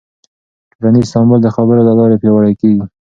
[0.71, 2.83] ټولنیز تعامل د خبرو له لارې پیاوړی کېږي.